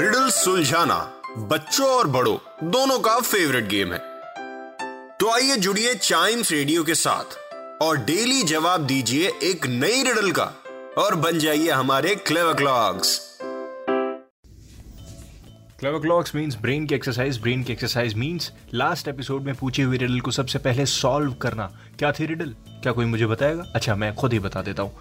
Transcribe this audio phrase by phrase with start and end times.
[0.00, 0.96] Riddle सुलझाना
[1.48, 3.98] बच्चों और बड़ों, दोनों का फेवरेट गेम है।
[5.20, 7.36] तो आइए जुड़िए चाइम्स रेडियो के साथ
[7.82, 10.44] और डेली जवाब दीजिए एक नई रिडल का
[10.98, 13.18] और बन जाइए हमारे clever clocks
[15.78, 19.96] clever clocks means brain की एक्सरसाइज ब्रेन की एक्सरसाइज मीन्स लास्ट एपिसोड में पूछे हुए
[19.96, 23.72] रिडल को सबसे पहले सॉल्व करना। क्या थी रिडल क्या कोई मुझे बताएगा?
[23.74, 24.92] अच्छा मैं खुद ही बता देता हूँ।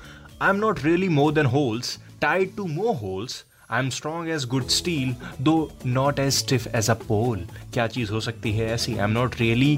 [0.42, 4.46] I am not really more than holes tied to more holes I am strong as
[4.50, 5.54] good steel though
[5.86, 8.94] not as stiff as a pole क्या चीज़ हो सकती है ऐसी?
[8.94, 9.78] I am not really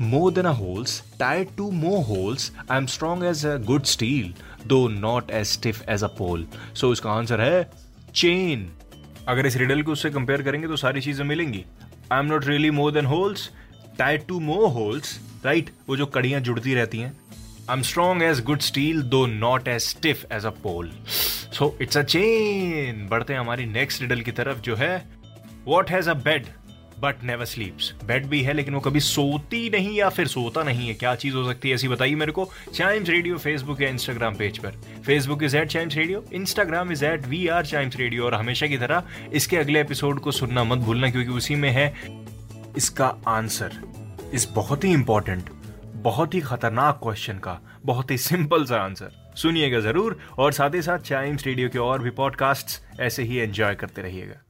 [0.00, 2.46] more than holes holes, tied to more holes.
[2.70, 4.26] I'm strong as a good steel,
[4.72, 6.42] though not as stiff as a pole.
[6.80, 7.62] So इसका answer है
[8.14, 8.68] chain
[9.28, 11.64] अगर इस रिडल को उससे कंपेयर करेंगे तो सारी चीज़ें मिलेंगी.
[12.12, 13.48] I am not really more than holes
[13.98, 17.12] tied to more holes right वो जो कड़ियाँ जुड़ती रहती हैं.
[17.70, 20.90] I am strong as good steel though not as stiff as a pole
[21.58, 25.08] so it's a chain बढ़ते हैं हमारी नेक्स्ट रिडल की तरफ़, जो है
[25.66, 26.46] what has a bed
[27.00, 30.88] but never sleeps bed भी है, लेकिन वो कभी सोती नहीं या फिर सोता नहीं
[30.88, 32.48] है। क्या चीज़ हो सकती है ऐसी बताइए मेरे को?
[32.74, 37.26] चाइम्स रेडियो फेसबुक या इंस्टाग्राम पेज पर। Facebook is at chimes radio Instagram is at
[37.26, 41.10] we are chimes radio और हमेशा की तरह इसके अगले एपिसोड को सुनना मत भूलना,
[41.10, 41.92] क्योंकि उसी में है
[42.76, 43.80] इसका आंसर
[44.34, 45.50] इस बहुत ही इंपॉर्टेंट
[46.02, 50.82] बहुत ही खतरनाक क्वेश्चन का, बहुत ही सिंपल सा आंसर सुनिएगा ज़रूर और साथ ही
[50.82, 54.40] साथ चाइम्स रेडियो के और भी पॉडकास्ट ऐसे ही एंजॉय करते रहिएगा.